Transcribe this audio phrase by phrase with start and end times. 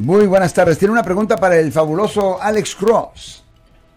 [0.00, 0.78] Muy buenas tardes.
[0.78, 3.44] Tiene una pregunta para el fabuloso Alex Cross.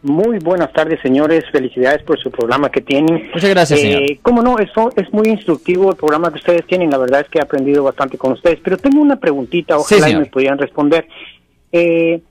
[0.01, 1.45] Muy buenas tardes, señores.
[1.49, 3.29] Felicidades por su programa que tienen.
[3.33, 4.01] Muchas gracias, eh, señor.
[4.21, 6.89] Cómo no, eso es muy instructivo el programa que ustedes tienen.
[6.89, 8.59] La verdad es que he aprendido bastante con ustedes.
[8.61, 10.23] Pero tengo una preguntita, Sí, ojalá y señor.
[10.23, 11.07] me pudieran responder.
[11.71, 12.21] Eh,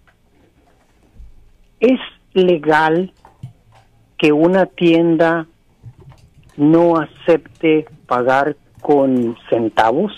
[1.81, 1.99] ¿Es
[2.35, 3.11] legal
[4.19, 5.47] que una tienda
[6.59, 10.13] no acepte pagar con centavos?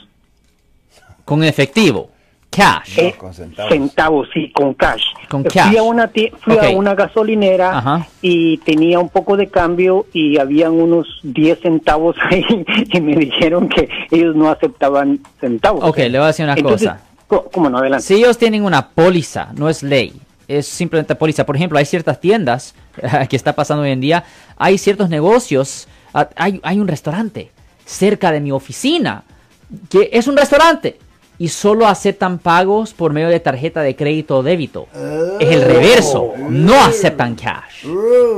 [1.25, 2.11] Con efectivo.
[2.55, 2.99] Cash.
[2.99, 3.73] Eh, con centavos.
[3.73, 5.03] centavos, sí, con cash.
[5.29, 5.69] Con Eh, cash.
[5.69, 6.09] Fui a una,
[6.41, 8.07] fui a una gasolinera Ajá.
[8.23, 12.45] y tenía un poco de cambio y habían unos 10 centavos ahí
[12.93, 15.83] y me dijeron que ellos no aceptaban centavos.
[15.85, 17.01] Ok, le voy a decir una Entonces, cosa.
[17.27, 17.79] co- ¿Cómo no?
[17.79, 18.05] Adelante.
[18.07, 20.13] Si ellos tienen una póliza, no es ley,
[20.47, 21.45] es simplemente póliza.
[21.47, 22.75] Por ejemplo, hay ciertas tiendas
[23.29, 24.25] que está pasando hoy en día,
[24.57, 25.89] hay ciertos negocios,
[26.37, 27.51] hay, hay un restaurante
[27.85, 29.25] cerca de mi oficina
[29.91, 30.99] que es un restaurante
[31.45, 34.89] y solo aceptan pagos por medio de tarjeta de crédito o débito.
[35.39, 37.85] Es el reverso, no aceptan cash.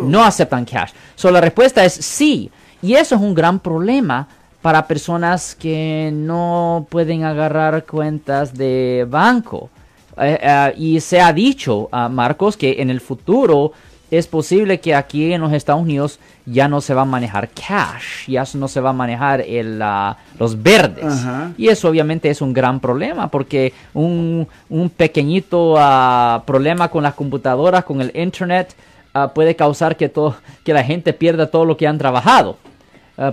[0.03, 0.91] No aceptan cash.
[1.15, 2.51] So, la respuesta es sí.
[2.83, 4.27] Y eso es un gran problema
[4.61, 9.71] para personas que no pueden agarrar cuentas de banco.
[10.19, 13.71] Eh, eh, y se ha dicho, a Marcos, que en el futuro
[14.11, 18.29] es posible que aquí en los Estados Unidos ya no se va a manejar cash,
[18.29, 21.27] ya no se va a manejar el, ah, los verdes.
[21.57, 27.15] Y eso obviamente es un gran problema porque un, un pequeñito ah, problema con las
[27.15, 28.75] computadoras, con el internet,
[29.13, 32.59] ah, puede causar que, todo, que la gente pierda todo lo que han trabajado.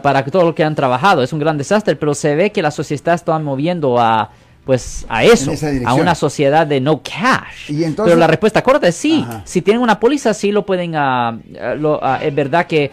[0.02, 1.22] para todo lo que han trabajado.
[1.22, 4.30] Es un gran desastre, pero se ve que la sociedad está moviendo a
[4.66, 5.52] pues a eso,
[5.86, 7.70] a una sociedad de no cash.
[7.70, 9.26] Y entonces- pero la respuesta corta es sí.
[9.28, 9.42] Ajá.
[9.46, 12.92] Si tienen una póliza, sí lo pueden, ah, ah, lo- ah, es verdad que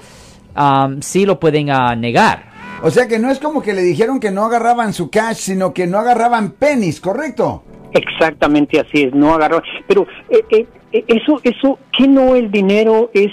[1.01, 1.67] sí lo pueden
[2.01, 2.51] negar.
[2.83, 5.73] O sea que no es como que le dijeron que no agarraban su cash, sino
[5.75, 7.63] que no agarraban pennies, ¿correcto?
[7.93, 9.63] Exactamente así es, no agarrar.
[9.87, 13.31] Pero eh, eh, eh, eso, eso, que no el dinero es,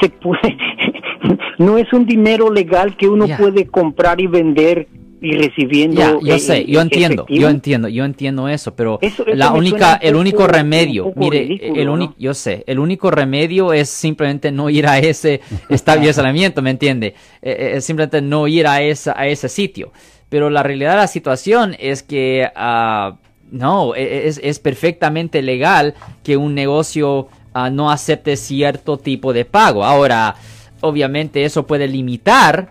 [0.00, 0.56] se puede,
[1.58, 4.88] no es un dinero legal que uno puede comprar y vender
[5.20, 5.96] y recibiendo.
[6.00, 7.40] Ya, yo eh, sé, eh, yo entiendo, efectivo.
[7.40, 11.40] yo entiendo, yo entiendo eso, pero Eso- eso la única, el único poco- remedio, mire,
[11.40, 12.18] ridículo, el único, ¿no?
[12.22, 17.08] yo sé, el único remedio es simplemente no ir a ese establecimiento, ¿me entiende?
[17.42, 19.92] Eh, eh, es simplemente no ir a esa, a ese sitio.
[20.28, 23.16] Pero la realidad de la situación es que, ah,
[23.50, 29.44] no, e- es, es perfectamente legal que un negocio ah, no acepte cierto tipo de
[29.46, 29.84] pago.
[29.84, 30.36] Ahora,
[30.82, 32.70] obviamente eso puede limitar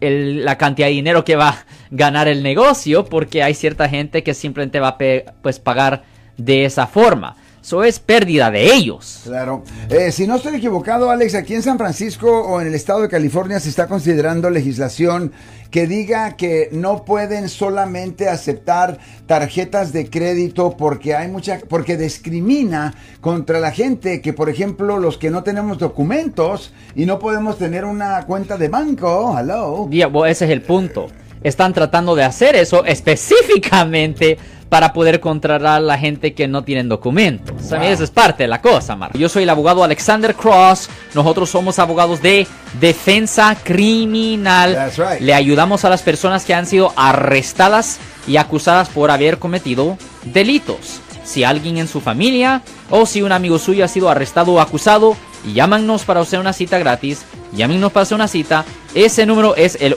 [0.00, 4.34] el- la cantidad de dinero que va ganar el negocio porque hay cierta gente que
[4.34, 4.98] simplemente va a
[5.42, 6.02] pues pagar
[6.36, 7.36] de esa forma.
[7.62, 9.22] Eso es pérdida de ellos.
[9.24, 9.64] Claro.
[9.88, 13.08] Eh, si no estoy equivocado, Alex, aquí en San Francisco o en el estado de
[13.08, 15.32] California se está considerando legislación
[15.70, 22.94] que diga que no pueden solamente aceptar tarjetas de crédito porque hay mucha porque discrimina
[23.22, 27.86] contra la gente que por ejemplo los que no tenemos documentos y no podemos tener
[27.86, 29.86] una cuenta de banco, hello.
[29.86, 31.08] Bueno, ese es el punto.
[31.44, 34.38] Están tratando de hacer eso específicamente
[34.68, 37.54] para poder controlar a la gente que no tienen documentos.
[37.66, 39.16] Esa es parte de la cosa, Marco.
[39.16, 40.88] Yo soy el abogado Alexander Cross.
[41.14, 42.46] Nosotros somos abogados de
[42.80, 44.74] defensa criminal.
[44.74, 45.20] That's right.
[45.20, 51.00] Le ayudamos a las personas que han sido arrestadas y acusadas por haber cometido delitos.
[51.24, 55.16] Si alguien en su familia o si un amigo suyo ha sido arrestado o acusado,
[55.54, 57.24] llámanos para hacer una cita gratis.
[57.52, 58.64] Llámenos para hacer una cita.
[58.94, 59.96] Ese número es el